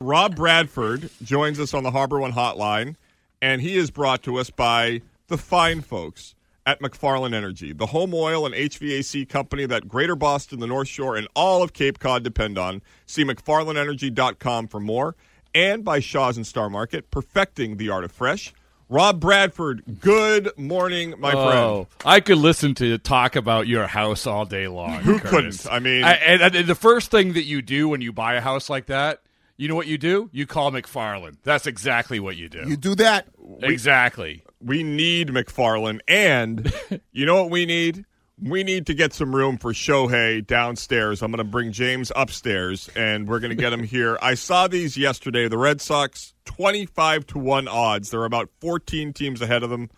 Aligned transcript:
Rob 0.00 0.36
Bradford 0.36 1.10
joins 1.24 1.58
us 1.58 1.74
on 1.74 1.82
the 1.82 1.90
HarborOne 1.90 2.32
Hotline, 2.32 2.94
and 3.42 3.60
he 3.60 3.76
is 3.76 3.90
brought 3.90 4.22
to 4.22 4.36
us 4.36 4.48
by 4.48 5.02
the 5.26 5.36
fine 5.36 5.80
folks 5.80 6.36
at 6.64 6.80
McFarland 6.80 7.34
Energy, 7.34 7.72
the 7.72 7.86
home 7.86 8.14
oil 8.14 8.46
and 8.46 8.54
HVAC 8.54 9.28
company 9.28 9.66
that 9.66 9.88
Greater 9.88 10.14
Boston, 10.14 10.60
the 10.60 10.68
North 10.68 10.86
Shore, 10.86 11.16
and 11.16 11.26
all 11.34 11.64
of 11.64 11.72
Cape 11.72 11.98
Cod 11.98 12.22
depend 12.22 12.58
on. 12.58 12.80
See 13.06 13.24
McFarlandEnergy.com 13.24 14.68
for 14.68 14.78
more, 14.78 15.16
and 15.52 15.84
by 15.84 15.98
Shaw's 15.98 16.36
and 16.36 16.46
Star 16.46 16.70
Market, 16.70 17.10
perfecting 17.10 17.76
the 17.76 17.90
art 17.90 18.04
of 18.04 18.12
fresh. 18.12 18.54
Rob 18.88 19.18
Bradford, 19.18 19.82
good 19.98 20.56
morning, 20.56 21.14
my 21.18 21.32
oh, 21.32 21.86
friend. 21.86 21.86
I 22.04 22.20
could 22.20 22.38
listen 22.38 22.76
to 22.76 22.98
talk 22.98 23.34
about 23.34 23.66
your 23.66 23.88
house 23.88 24.28
all 24.28 24.44
day 24.44 24.68
long. 24.68 25.00
Who 25.00 25.18
Curtis. 25.18 25.62
couldn't? 25.62 25.74
I 25.74 25.80
mean, 25.80 26.04
I, 26.04 26.12
and, 26.12 26.54
and 26.54 26.68
the 26.68 26.76
first 26.76 27.10
thing 27.10 27.32
that 27.32 27.46
you 27.46 27.62
do 27.62 27.88
when 27.88 28.00
you 28.00 28.12
buy 28.12 28.34
a 28.34 28.40
house 28.40 28.70
like 28.70 28.86
that, 28.86 29.22
you 29.58 29.66
know 29.66 29.74
what 29.74 29.88
you 29.88 29.98
do? 29.98 30.30
You 30.32 30.46
call 30.46 30.70
McFarland. 30.70 31.38
That's 31.42 31.66
exactly 31.66 32.20
what 32.20 32.36
you 32.36 32.48
do. 32.48 32.62
You 32.66 32.76
do 32.76 32.94
that. 32.94 33.26
exactly. 33.60 34.44
we 34.60 34.84
need 34.84 35.28
McFarland, 35.28 36.00
and 36.06 36.72
you 37.12 37.26
know 37.26 37.34
what 37.42 37.50
we 37.50 37.66
need? 37.66 38.06
We 38.40 38.62
need 38.62 38.86
to 38.86 38.94
get 38.94 39.12
some 39.12 39.34
room 39.34 39.58
for 39.58 39.72
Shohei 39.72 40.46
downstairs. 40.46 41.22
I'm 41.22 41.32
going 41.32 41.38
to 41.38 41.44
bring 41.44 41.72
James 41.72 42.12
upstairs, 42.14 42.88
and 42.94 43.28
we're 43.28 43.40
going 43.40 43.50
to 43.50 43.56
get 43.56 43.72
him 43.72 43.82
here. 43.82 44.16
I 44.22 44.34
saw 44.34 44.68
these 44.68 44.96
yesterday. 44.96 45.48
The 45.48 45.58
Red 45.58 45.80
Sox, 45.80 46.34
25 46.44 47.26
to 47.26 47.38
1 47.40 47.66
odds. 47.66 48.10
There 48.10 48.20
are 48.20 48.26
about 48.26 48.48
14 48.60 49.12
teams 49.12 49.42
ahead 49.42 49.64
of 49.64 49.70
them. 49.70 49.90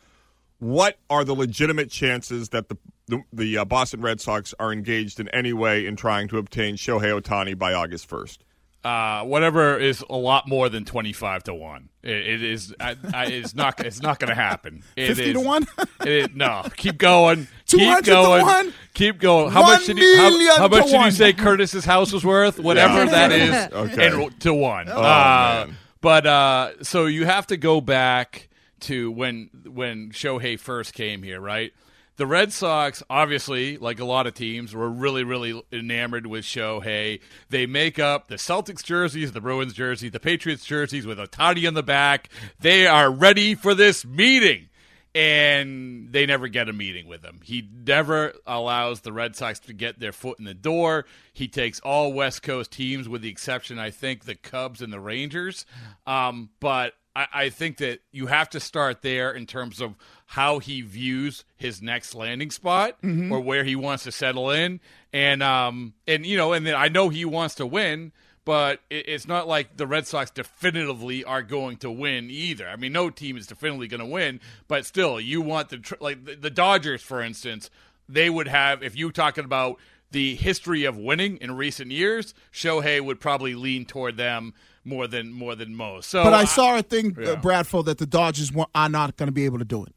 What 0.58 0.98
are 1.10 1.22
the 1.22 1.34
legitimate 1.34 1.90
chances 1.90 2.48
that 2.50 2.68
the 2.70 2.78
the, 3.08 3.22
the 3.32 3.58
uh, 3.58 3.64
Boston 3.64 4.00
Red 4.02 4.20
Sox 4.20 4.54
are 4.60 4.72
engaged 4.72 5.18
in 5.18 5.28
any 5.30 5.52
way 5.52 5.84
in 5.84 5.96
trying 5.96 6.28
to 6.28 6.38
obtain 6.38 6.76
Shohei 6.76 7.20
Ohtani 7.20 7.58
by 7.58 7.74
August 7.74 8.08
1st? 8.08 8.38
Uh, 8.82 9.24
whatever 9.24 9.78
is 9.78 10.02
a 10.08 10.16
lot 10.16 10.48
more 10.48 10.70
than 10.70 10.86
twenty-five 10.86 11.44
to 11.44 11.52
one. 11.52 11.90
it, 12.02 12.10
it 12.16 12.42
is. 12.42 12.74
I, 12.80 12.96
I, 13.12 13.26
it's 13.26 13.54
not. 13.54 13.78
It's 13.84 14.00
not 14.00 14.18
going 14.18 14.30
to 14.30 14.34
happen. 14.34 14.82
It 14.96 15.08
50 15.08 15.34
to 15.34 15.40
one? 15.40 15.66
it- 16.00 16.34
no, 16.34 16.62
keep 16.78 16.96
going. 16.96 17.46
200 17.66 17.96
Keep 17.96 18.04
to 18.06 18.10
going. 18.10 18.42
one? 18.46 18.72
Keep 18.94 19.18
going. 19.20 19.50
How 19.52 19.60
One 19.62 19.72
much 19.72 19.84
did 19.86 19.98
you? 19.98 20.16
How, 20.16 20.56
how 20.56 20.68
much 20.68 20.86
did 20.90 21.04
you 21.04 21.10
say 21.10 21.34
Curtis's 21.34 21.84
house 21.84 22.10
was 22.10 22.24
worth? 22.24 22.58
Whatever 22.58 23.04
Yeah. 23.04 23.28
that 23.28 23.32
is, 23.32 23.72
Okay. 23.92 24.06
and 24.08 24.40
to 24.40 24.54
one. 24.54 24.88
Oh, 24.88 25.02
uh, 25.02 25.66
but 26.00 26.24
uh, 26.26 26.82
so 26.82 27.04
you 27.04 27.26
have 27.26 27.46
to 27.48 27.58
go 27.58 27.82
back 27.82 28.48
to 28.80 29.10
when 29.10 29.50
when 29.70 30.10
Shohei 30.12 30.58
first 30.58 30.94
came 30.94 31.22
here, 31.22 31.38
right? 31.38 31.74
The 32.16 32.26
Red 32.26 32.52
Sox, 32.52 33.02
obviously, 33.08 33.78
like 33.78 33.98
a 33.98 34.04
lot 34.04 34.26
of 34.26 34.34
teams, 34.34 34.74
were 34.74 34.90
really, 34.90 35.24
really 35.24 35.62
enamored 35.72 36.26
with 36.26 36.44
Shohei. 36.44 37.20
They 37.48 37.66
make 37.66 37.98
up 37.98 38.28
the 38.28 38.36
Celtics 38.36 38.84
jerseys, 38.84 39.32
the 39.32 39.40
Bruins 39.40 39.72
jerseys, 39.72 40.10
the 40.10 40.20
Patriots 40.20 40.64
jerseys 40.64 41.06
with 41.06 41.18
Ohtani 41.18 41.66
on 41.66 41.74
the 41.74 41.82
back. 41.82 42.28
They 42.60 42.86
are 42.86 43.10
ready 43.10 43.54
for 43.54 43.74
this 43.74 44.04
meeting 44.04 44.68
and 45.14 46.12
they 46.12 46.24
never 46.24 46.46
get 46.46 46.68
a 46.68 46.72
meeting 46.72 47.08
with 47.08 47.24
him. 47.24 47.40
He 47.42 47.68
never 47.84 48.32
allows 48.46 49.00
the 49.00 49.12
Red 49.12 49.34
Sox 49.34 49.58
to 49.60 49.72
get 49.72 49.98
their 49.98 50.12
foot 50.12 50.38
in 50.38 50.44
the 50.44 50.54
door. 50.54 51.04
He 51.32 51.48
takes 51.48 51.80
all 51.80 52.12
West 52.12 52.42
Coast 52.42 52.70
teams, 52.70 53.08
with 53.08 53.22
the 53.22 53.28
exception, 53.28 53.78
I 53.78 53.90
think, 53.90 54.24
the 54.24 54.36
Cubs 54.36 54.80
and 54.80 54.92
the 54.92 55.00
Rangers. 55.00 55.66
Um, 56.06 56.50
but 56.60 56.94
I, 57.16 57.26
I 57.32 57.48
think 57.50 57.78
that 57.78 58.00
you 58.12 58.26
have 58.26 58.48
to 58.50 58.60
start 58.60 59.02
there 59.02 59.32
in 59.32 59.46
terms 59.46 59.80
of 59.80 59.94
how 60.26 60.58
he 60.60 60.80
views 60.82 61.44
his 61.56 61.82
next 61.82 62.14
landing 62.14 62.50
spot 62.50 62.96
or 63.32 63.40
where 63.40 63.64
he 63.64 63.74
wants 63.76 64.04
to 64.04 64.12
settle 64.12 64.50
in, 64.50 64.80
and 65.12 65.42
um, 65.42 65.94
and 66.06 66.24
you 66.24 66.36
know, 66.36 66.52
and 66.52 66.66
then 66.66 66.74
I 66.74 66.88
know 66.88 67.08
he 67.08 67.24
wants 67.24 67.54
to 67.56 67.66
win 67.66 68.12
but 68.46 68.80
it- 68.88 69.06
it's 69.06 69.28
not 69.28 69.46
like 69.46 69.76
the 69.76 69.86
Red 69.86 70.06
Sox 70.06 70.30
definitively 70.30 71.22
are 71.24 71.42
going 71.42 71.76
to 71.76 71.90
win 71.90 72.30
either. 72.30 72.66
I 72.68 72.76
mean, 72.76 72.90
no 72.92 73.10
team 73.10 73.36
is 73.36 73.46
definitively 73.46 73.86
going 73.86 74.00
to 74.00 74.06
win, 74.06 74.40
but 74.66 74.86
still, 74.86 75.20
you 75.20 75.42
want 75.42 75.68
the 75.68 75.76
tr- 75.76 75.94
like 76.00 76.24
the, 76.24 76.36
the 76.36 76.50
Dodgers, 76.50 77.02
for 77.02 77.20
instance, 77.20 77.68
they 78.08 78.30
would 78.30 78.48
have 78.48 78.82
if 78.82 78.96
you 78.96 79.12
talking 79.12 79.44
about 79.44 79.76
the 80.10 80.36
history 80.36 80.84
of 80.84 80.96
winning 80.96 81.36
in 81.36 81.54
recent 81.54 81.90
years, 81.92 82.32
Shohei 82.52 83.00
would 83.04 83.20
probably 83.20 83.54
lean 83.54 83.84
toward 83.84 84.16
them 84.16 84.54
more 84.84 85.06
than 85.06 85.32
more 85.32 85.54
than 85.54 85.74
most. 85.74 86.08
So, 86.10 86.24
But 86.24 86.34
I 86.34 86.44
saw 86.44 86.78
a 86.78 86.82
thing, 86.82 87.16
Yeah. 87.20 87.30
uh, 87.30 87.36
Bradford, 87.36 87.86
that 87.86 87.98
the 87.98 88.06
Dodgers 88.06 88.50
are 88.74 88.88
not 88.88 89.16
going 89.16 89.26
to 89.28 89.32
be 89.32 89.44
able 89.44 89.58
to 89.58 89.64
do 89.64 89.84
it. 89.84 89.94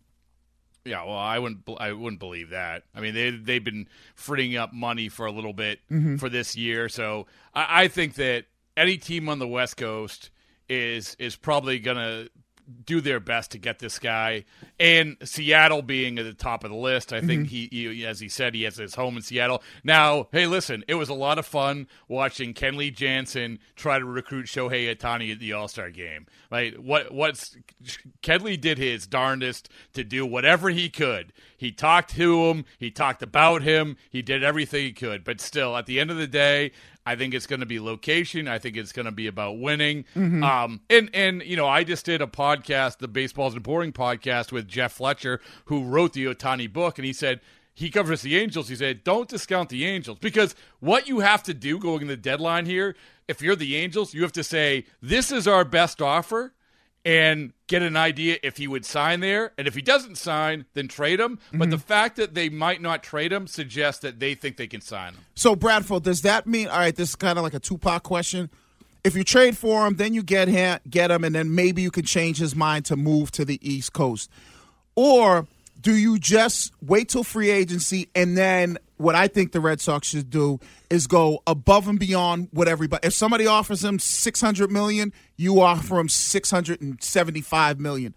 Yeah, 0.86 1.04
well, 1.06 1.16
I 1.18 1.40
wouldn't. 1.40 1.62
I 1.80 1.94
wouldn't 1.94 2.20
believe 2.20 2.50
that. 2.50 2.84
I 2.94 3.00
mean, 3.00 3.14
they 3.14 3.30
they've 3.30 3.64
been 3.64 3.88
freeing 4.16 4.58
up 4.58 4.74
money 4.74 5.08
for 5.08 5.26
a 5.26 5.32
little 5.32 5.54
bit 5.54 5.80
for 6.20 6.28
this 6.28 6.58
year, 6.58 6.90
so 6.90 7.26
I, 7.54 7.84
I 7.84 7.88
think 7.88 8.16
that 8.16 8.46
any 8.76 8.98
team 8.98 9.30
on 9.30 9.40
the 9.40 9.48
West 9.48 9.78
Coast 9.78 10.30
is 10.68 11.16
is 11.20 11.38
probably 11.38 11.80
gonna 11.80 12.28
do 12.86 13.02
their 13.02 13.20
best 13.20 13.52
to 13.52 13.58
get 13.58 13.80
this 13.80 14.00
guy. 14.00 14.46
And 14.80 15.18
Seattle 15.24 15.82
being 15.82 16.18
at 16.20 16.26
the 16.26 16.34
top 16.34 16.64
of 16.64 16.72
the 16.72 16.78
list, 16.78 17.14
I 17.14 17.22
think 17.22 17.48
mhm. 17.48 17.50
he, 17.50 17.68
he, 17.72 18.06
as 18.06 18.20
he 18.20 18.30
said, 18.30 18.56
he 18.56 18.64
has 18.64 18.78
his 18.78 18.96
home 18.96 19.18
in 19.18 19.22
Seattle. 19.22 19.62
Now, 19.84 20.28
hey, 20.32 20.48
listen, 20.48 20.84
it 20.88 20.96
was 20.96 21.10
a 21.10 21.14
lot 21.14 21.40
of 21.40 21.46
fun 21.46 21.88
watching 22.08 22.54
Kenley 22.54 22.94
Jansen 22.94 23.60
try 23.76 24.00
to 24.00 24.06
recruit 24.06 24.46
Shohei 24.46 24.96
Ohtani 24.96 25.32
at 25.32 25.40
the 25.40 25.54
All 25.54 25.68
Star 25.68 25.90
game. 25.90 26.26
Like, 26.50 26.76
what 26.76 27.14
what's 27.14 27.58
Kenley 28.22 28.60
did 28.60 28.78
his 28.78 29.08
darndest 29.08 29.70
to 29.94 30.04
do 30.04 30.26
whatever 30.26 30.70
he 30.70 30.90
could. 30.90 31.34
He 31.58 31.72
talked 31.72 32.12
to 32.12 32.46
him, 32.46 32.66
he 32.78 32.92
talked 32.92 33.24
about 33.24 33.62
him, 33.62 33.98
he 34.10 34.22
did 34.22 34.44
everything 34.44 34.84
he 34.84 34.92
could. 34.92 35.24
But 35.24 35.40
still, 35.40 35.78
at 35.78 35.86
the 35.86 36.00
end 36.00 36.12
of 36.12 36.18
the 36.18 36.28
day, 36.28 36.72
I 37.06 37.16
think 37.16 37.34
it's 37.34 37.48
going 37.48 37.60
to 37.60 37.66
be 37.66 37.80
location. 37.80 38.48
I 38.48 38.60
think 38.60 38.78
it's 38.78 38.94
going 38.94 39.06
to 39.06 39.12
be 39.12 39.28
about 39.28 39.60
winning. 39.60 40.06
Um, 40.16 40.82
and 40.90 41.10
and 41.14 41.44
you 41.44 41.58
know, 41.58 41.68
I 41.68 41.84
just 41.84 42.06
did 42.06 42.22
a 42.22 42.28
podcast, 42.28 43.00
the 43.00 43.08
Baseball 43.08 43.48
Isn't 43.50 43.64
Boring 43.64 43.92
podcast, 43.92 44.52
with 44.52 44.68
Jeff 44.68 44.94
Fletcher, 44.94 45.42
who 45.66 45.84
wrote 45.84 46.14
the 46.14 46.26
Ohtani 46.26 46.72
book, 46.72 46.98
and 46.98 47.06
he 47.06 47.14
said 47.14 47.42
he 47.74 47.90
covers 47.90 48.22
the 48.22 48.38
Angels. 48.38 48.70
He 48.70 48.76
said, 48.76 49.04
don't 49.04 49.28
discount 49.28 49.70
the 49.70 49.86
Angels 49.86 50.20
because 50.20 50.56
what 50.80 51.08
you 51.08 51.20
have 51.22 51.44
to 51.44 51.54
do 51.54 51.80
going 51.80 52.04
in 52.04 52.08
the 52.08 52.16
deadline 52.16 52.66
here, 52.66 52.96
if 53.28 53.42
you're 53.42 53.56
the 53.56 53.76
Angels, 53.76 54.14
you 54.14 54.22
have 54.22 54.32
to 54.34 54.44
say 54.44 54.86
this 55.02 55.32
is 55.32 55.48
our 55.48 55.66
best 55.66 56.02
offer 56.02 56.54
and 57.06 57.52
get 57.68 57.82
an 57.82 57.98
idea 57.98 58.38
if 58.44 58.58
he 58.58 58.68
would 58.68 58.86
sign 58.86 59.20
there. 59.20 59.52
And 59.58 59.68
if 59.68 59.76
he 59.76 59.82
doesn't 59.82 60.18
sign, 60.18 60.66
then 60.74 60.88
trade 60.88 61.20
him. 61.20 61.40
But 61.52 61.60
mm-hmm. 61.60 61.72
the 61.72 61.78
fact 61.78 62.16
that 62.16 62.34
they 62.34 62.50
might 62.50 62.82
not 62.82 63.04
trade 63.04 63.34
him 63.34 63.48
suggests 63.48 64.02
that 64.02 64.20
they 64.20 64.36
think 64.36 64.58
they 64.58 64.68
can 64.68 64.82
sign 64.82 65.14
him. 65.14 65.26
So, 65.36 65.56
Bradford, 65.56 66.04
does 66.04 66.22
that 66.22 66.48
mean, 66.48 66.68
all 66.68 66.78
right, 66.78 66.96
this 66.96 67.10
is 67.10 67.16
kind 67.16 67.38
of 67.38 67.44
like 67.44 67.54
a 67.54 67.60
two 67.60 67.78
part 67.78 68.04
question. 68.04 68.50
If 69.04 69.16
you 69.18 69.26
trade 69.26 69.58
for 69.58 69.86
him, 69.86 69.98
then 69.98 70.14
you 70.14 70.24
get 70.24 70.48
him, 70.48 70.80
get 70.90 71.12
him, 71.12 71.26
and 71.26 71.36
then 71.36 71.54
maybe 71.54 71.82
you 71.82 71.92
can 71.92 72.06
change 72.06 72.38
his 72.38 72.56
mind 72.56 72.86
to 72.86 72.96
move 72.96 73.32
to 73.32 73.44
the 73.44 73.60
East 73.62 73.92
Coast. 73.92 74.30
Or 74.96 75.46
do 75.84 75.96
you 75.96 76.18
just 76.18 76.74
wait 76.82 77.10
till 77.10 77.24
free 77.24 77.52
agency 77.52 78.10
and 78.16 78.36
then 78.38 78.78
what 78.98 79.16
I 79.16 79.28
think 79.28 79.52
the 79.52 79.60
Red 79.60 79.82
Sox 79.82 80.08
should 80.08 80.30
do 80.30 80.60
is 80.90 81.08
go 81.08 81.44
above 81.46 81.88
and 81.88 82.00
beyond 82.00 82.48
what 82.52 82.68
everybody. 82.68 83.06
If 83.06 83.14
somebody 83.14 83.46
offers 83.46 83.84
him 83.84 84.00
six 84.00 84.40
hundred 84.42 84.72
million, 84.72 85.14
you 85.36 85.62
offer 85.62 86.00
him 86.00 86.10
six 86.10 86.50
hundred 86.50 86.82
and 86.82 87.04
seventy-five 87.04 87.80
million. 87.80 88.16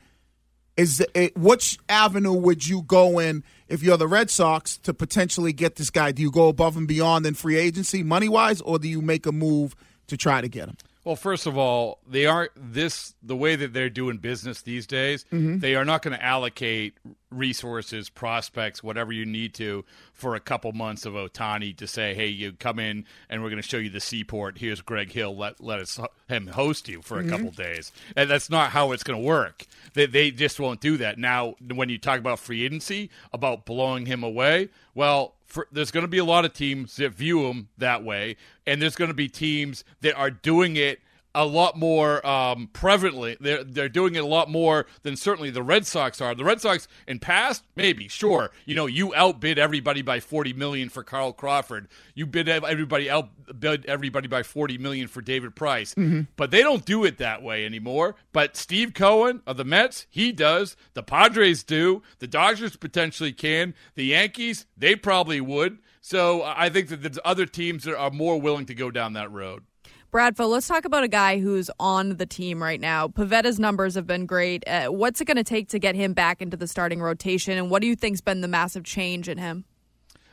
Is 0.76 1.00
it, 1.00 1.10
eh, 1.14 1.28
which 1.34 1.78
avenue 1.88 2.34
would 2.34 2.66
you 2.66 2.82
go 2.82 3.18
in 3.18 3.42
if 3.66 3.82
you're 3.82 3.96
the 3.96 4.06
Red 4.06 4.30
Sox 4.30 4.76
to 4.78 4.94
potentially 4.94 5.52
get 5.52 5.76
this 5.76 5.90
guy? 5.90 6.12
Do 6.12 6.22
you 6.22 6.30
go 6.30 6.48
above 6.48 6.76
and 6.76 6.86
beyond 6.86 7.26
in 7.26 7.34
free 7.34 7.56
agency 7.56 8.02
money 8.02 8.28
wise, 8.28 8.60
or 8.60 8.78
do 8.78 8.86
you 8.86 9.02
make 9.02 9.26
a 9.26 9.32
move 9.32 9.74
to 10.06 10.16
try 10.16 10.40
to 10.40 10.48
get 10.48 10.68
him? 10.68 10.76
Well, 11.06 11.16
first 11.16 11.46
of 11.46 11.56
all, 11.56 12.00
they 12.04 12.26
aren't 12.26 12.50
this 12.56 13.14
the 13.22 13.36
way 13.36 13.54
that 13.54 13.72
they're 13.72 13.88
doing 13.88 14.18
business 14.18 14.62
these 14.62 14.88
days. 14.88 15.24
Mm-hmm. 15.32 15.60
They 15.60 15.76
are 15.76 15.84
not 15.84 16.02
going 16.02 16.16
to 16.16 16.24
allocate 16.24 16.94
resources, 17.30 18.08
prospects, 18.08 18.82
whatever 18.82 19.12
you 19.12 19.26
need 19.26 19.54
to 19.54 19.84
for 20.12 20.34
a 20.34 20.40
couple 20.40 20.72
months 20.72 21.04
of 21.04 21.14
Ohtani 21.14 21.76
to 21.76 21.86
say, 21.86 22.14
"Hey, 22.14 22.28
you 22.28 22.52
come 22.52 22.78
in 22.78 23.04
and 23.28 23.42
we're 23.42 23.50
going 23.50 23.62
to 23.62 23.68
show 23.68 23.78
you 23.78 23.90
the 23.90 24.00
seaport. 24.00 24.58
Here's 24.58 24.80
Greg 24.80 25.12
Hill. 25.12 25.36
Let 25.36 25.60
let 25.60 25.80
us 25.80 25.98
him 26.28 26.48
host 26.48 26.88
you 26.88 27.02
for 27.02 27.18
a 27.18 27.28
couple 27.28 27.50
mm-hmm. 27.50 27.62
days." 27.62 27.92
And 28.16 28.30
that's 28.30 28.50
not 28.50 28.70
how 28.70 28.92
it's 28.92 29.02
going 29.02 29.20
to 29.20 29.26
work. 29.26 29.66
They 29.94 30.06
they 30.06 30.30
just 30.30 30.60
won't 30.60 30.80
do 30.80 30.96
that. 30.98 31.18
Now, 31.18 31.56
when 31.74 31.88
you 31.88 31.98
talk 31.98 32.18
about 32.18 32.38
free 32.38 32.64
agency, 32.64 33.10
about 33.32 33.66
blowing 33.66 34.06
him 34.06 34.22
away, 34.22 34.68
well, 34.94 35.34
for, 35.46 35.68
there's 35.70 35.90
going 35.90 36.04
to 36.04 36.08
be 36.08 36.18
a 36.18 36.24
lot 36.24 36.44
of 36.44 36.52
teams 36.52 36.96
that 36.96 37.14
view 37.14 37.46
him 37.46 37.68
that 37.78 38.04
way, 38.04 38.36
and 38.66 38.82
there's 38.82 38.96
going 38.96 39.10
to 39.10 39.14
be 39.14 39.28
teams 39.28 39.84
that 40.00 40.14
are 40.14 40.30
doing 40.30 40.76
it 40.76 41.00
a 41.36 41.44
lot 41.44 41.76
more 41.76 42.26
um, 42.26 42.68
prevalently. 42.72 43.36
They're 43.38 43.62
they're 43.62 43.88
doing 43.88 44.16
it 44.16 44.24
a 44.24 44.26
lot 44.26 44.50
more 44.50 44.86
than 45.02 45.16
certainly 45.16 45.50
the 45.50 45.62
Red 45.62 45.86
Sox 45.86 46.20
are. 46.20 46.34
The 46.34 46.44
Red 46.44 46.60
Sox 46.60 46.88
in 47.06 47.18
past, 47.18 47.62
maybe 47.76 48.08
sure, 48.08 48.50
you 48.64 48.74
know, 48.74 48.86
you 48.86 49.14
outbid 49.14 49.58
everybody 49.58 50.02
by 50.02 50.18
forty 50.18 50.52
million 50.52 50.88
for 50.88 51.04
Carl 51.04 51.32
Crawford. 51.32 51.88
You 52.14 52.26
bid 52.26 52.48
ev- 52.48 52.64
everybody 52.64 53.10
outbid 53.10 53.84
everybody 53.86 54.26
by 54.26 54.42
forty 54.42 54.78
million 54.78 55.06
for 55.08 55.20
David 55.20 55.54
Price. 55.54 55.94
But 56.36 56.50
they 56.50 56.62
don't 56.62 56.84
do 56.84 57.04
it 57.04 57.18
that 57.18 57.42
way 57.42 57.66
anymore. 57.66 58.16
But 58.32 58.56
Steve 58.56 58.94
Cohen 58.94 59.42
of 59.46 59.58
the 59.58 59.64
Mets, 59.64 60.06
he 60.08 60.32
does. 60.32 60.74
The 60.94 61.02
Padres 61.02 61.62
do. 61.62 62.02
The 62.18 62.26
Dodgers 62.26 62.76
potentially 62.76 63.32
can. 63.32 63.74
The 63.94 64.06
Yankees, 64.06 64.64
they 64.76 64.96
probably 64.96 65.40
would. 65.40 65.78
So 66.00 66.42
I 66.42 66.68
think 66.70 66.88
that 66.88 67.02
there's 67.02 67.18
other 67.24 67.46
teams 67.46 67.84
that 67.84 67.98
are 67.98 68.10
more 68.10 68.40
willing 68.40 68.66
to 68.66 68.74
go 68.74 68.90
down 68.90 69.14
that 69.14 69.30
road. 69.32 69.64
Bradfo, 70.12 70.48
let's 70.48 70.68
talk 70.68 70.84
about 70.84 71.02
a 71.02 71.08
guy 71.08 71.38
who's 71.38 71.70
on 71.78 72.16
the 72.16 72.26
team 72.26 72.62
right 72.62 72.80
now. 72.80 73.08
Pivetta's 73.08 73.58
numbers 73.58 73.94
have 73.94 74.06
been 74.06 74.24
great. 74.26 74.66
Uh, 74.66 74.86
what's 74.86 75.20
it 75.20 75.26
going 75.26 75.36
to 75.36 75.44
take 75.44 75.68
to 75.68 75.78
get 75.78 75.94
him 75.94 76.12
back 76.12 76.40
into 76.40 76.56
the 76.56 76.66
starting 76.66 77.02
rotation, 77.02 77.58
and 77.58 77.70
what 77.70 77.82
do 77.82 77.88
you 77.88 77.96
think's 77.96 78.20
been 78.20 78.40
the 78.40 78.48
massive 78.48 78.84
change 78.84 79.28
in 79.28 79.38
him? 79.38 79.64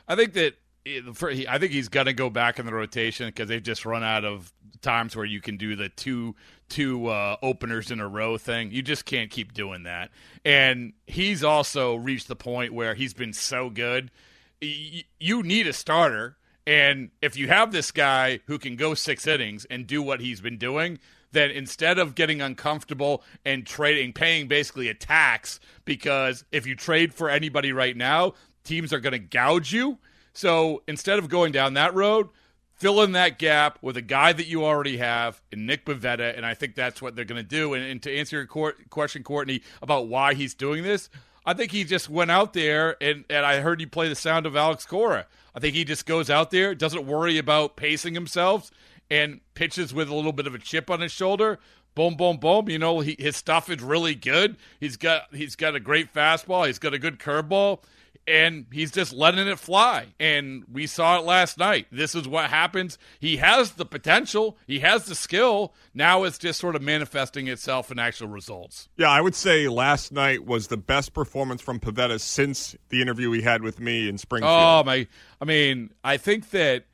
I 0.08 0.16
think 0.16 0.34
that 0.34 0.54
I 0.86 1.58
think 1.60 1.72
he's 1.72 1.88
going 1.88 2.08
to 2.08 2.14
go 2.14 2.30
back 2.30 2.60
in 2.60 2.66
the 2.66 2.74
rotation 2.74 3.28
because 3.28 3.48
they've 3.48 3.64
just 3.64 3.86
run 3.86 4.04
out 4.04 4.26
of 4.26 4.52
times 4.82 5.16
where 5.16 5.26
you 5.26 5.40
can 5.40 5.56
do 5.56 5.76
the 5.76 5.90
two 5.90 6.36
two 6.70 7.08
uh, 7.08 7.38
openers 7.42 7.90
in 7.90 8.00
a 8.00 8.08
row 8.08 8.38
thing. 8.38 8.72
You 8.72 8.82
just 8.82 9.06
can't 9.06 9.30
keep 9.30 9.54
doing 9.54 9.84
that. 9.84 10.12
And 10.44 10.94
he's 11.08 11.44
also 11.44 11.96
reached 11.96 12.28
the 12.28 12.36
point 12.36 12.74
where 12.74 12.96
he's 12.96 13.14
been 13.14 13.34
so 13.34 13.70
good. 13.70 14.12
You 14.60 15.44
need 15.44 15.68
a 15.68 15.74
starter, 15.74 16.38
and 16.66 17.12
if 17.22 17.36
you 17.38 17.48
have 17.48 17.72
this 17.72 17.92
guy 17.92 18.40
who 18.48 18.58
can 18.58 18.76
go 18.76 18.94
six 18.94 19.28
innings 19.28 19.66
and 19.66 19.86
do 19.86 20.02
what 20.02 20.22
he's 20.22 20.42
been 20.42 20.58
doing, 20.58 21.00
then 21.32 21.52
instead 21.52 22.00
of 22.00 22.16
getting 22.16 22.42
uncomfortable 22.42 23.24
and 23.44 23.66
trading, 23.66 24.14
paying 24.14 24.48
basically 24.48 24.88
a 24.88 24.94
tax, 24.94 25.60
because 25.84 26.46
if 26.52 26.66
you 26.66 26.76
trade 26.76 27.14
for 27.14 27.30
anybody 27.30 27.74
right 27.74 27.98
now, 27.98 28.34
teams 28.64 28.94
are 28.94 29.00
going 29.00 29.14
to 29.14 29.20
gouge 29.20 29.74
you. 29.74 29.98
So 30.34 30.84
instead 30.88 31.20
of 31.20 31.30
going 31.30 31.52
down 31.52 31.74
that 31.74 31.94
road, 31.94 32.30
fill 32.76 33.02
in 33.02 33.12
that 33.14 33.40
gap 33.40 33.78
with 33.82 33.98
a 33.98 34.02
guy 34.02 34.34
that 34.34 34.48
you 34.48 34.64
already 34.64 34.98
have 34.98 35.42
in 35.52 35.66
Nick 35.66 35.86
Pivetta, 35.86 36.36
and 36.36 36.46
I 36.46 36.54
think 36.54 36.76
that's 36.76 37.02
what 37.02 37.16
they're 37.16 37.26
going 37.26 37.42
to 37.42 37.48
do. 37.48 37.74
And, 37.74 37.84
and, 37.84 38.02
to 38.04 38.16
answer 38.16 38.38
your 38.38 38.74
question, 38.90 39.24
Courtney, 39.24 39.62
about 39.82 40.08
why 40.08 40.34
he's 40.34 40.54
doing 40.54 40.84
this, 40.84 41.10
I 41.46 41.54
think 41.54 41.72
he 41.72 41.84
just 41.84 42.10
went 42.10 42.32
out 42.32 42.54
there, 42.54 42.96
and, 43.02 43.26
and 43.30 43.46
I 43.46 43.60
heard 43.60 43.82
you 43.82 43.88
play 43.88 44.08
the 44.08 44.16
sound 44.16 44.46
of 44.46 44.56
Alex 44.56 44.86
Cora. 44.86 45.28
I 45.56 45.60
think 45.60 45.76
he 45.76 45.84
just 45.84 46.06
goes 46.06 46.30
out 46.30 46.52
there, 46.52 46.74
doesn't 46.74 47.06
worry 47.06 47.38
about 47.38 47.76
pacing 47.76 48.14
himself, 48.14 48.72
and 49.10 49.42
pitches 49.54 49.94
with 49.94 50.10
a 50.10 50.16
little 50.16 50.34
bit 50.34 50.48
of 50.48 50.56
a 50.56 50.60
chip 50.60 50.90
on 50.90 51.02
his 51.02 51.12
shoulder. 51.12 51.60
Boom, 51.96 52.16
boom, 52.16 52.38
boom. 52.38 52.70
You 52.70 52.80
know, 52.80 53.02
he, 53.02 53.16
his 53.20 53.38
stuff 53.38 53.70
is 53.70 53.82
really 53.82 54.16
good. 54.16 54.58
He's 54.80 54.98
got 54.98 55.34
he's 55.34 55.56
got 55.56 55.76
a 55.76 55.80
great 55.80 56.12
fastball. 56.14 56.66
He's 56.66 56.80
got 56.80 56.94
a 56.94 57.00
good 57.00 57.20
curveball 57.20 57.80
and 58.28 58.66
he's 58.72 58.92
just 58.92 59.14
letting 59.14 59.48
it 59.48 59.60
fly. 59.60 60.08
And 60.20 60.64
we 60.72 60.88
saw 60.88 61.18
it 61.20 61.26
last 61.26 61.58
night. 61.58 61.88
This 61.92 62.16
is 62.16 62.28
what 62.28 62.50
happens. 62.50 62.98
He 63.20 63.38
has 63.38 63.72
the 63.74 63.86
potential, 63.86 64.58
he 64.68 64.80
has 64.80 65.06
the 65.06 65.16
skill. 65.16 65.74
Now 65.94 66.24
it's 66.24 66.38
just 66.38 66.60
sort 66.60 66.76
of 66.76 66.82
manifesting 66.82 67.48
itself 67.48 67.92
in 67.92 68.00
actual 68.00 68.28
results. 68.28 68.90
Yeah, 68.98 69.10
I 69.10 69.22
would 69.22 69.36
say 69.36 69.68
last 69.68 70.12
night 70.12 70.46
was 70.46 70.68
the 70.68 70.78
best 70.78 71.14
performance 71.14 71.62
from 71.62 71.80
Pivetta 71.80 72.20
since 72.20 72.76
the 72.90 73.02
interview 73.02 73.32
he 73.32 73.42
had 73.42 73.62
with 73.62 73.80
me 73.80 74.08
in 74.08 74.18
Springfield. 74.18 74.54
Oh 74.54 74.84
my! 74.86 75.08
I 75.42 75.46
mean, 75.46 75.92
I 76.04 76.18
think 76.18 76.52
that 76.52 76.86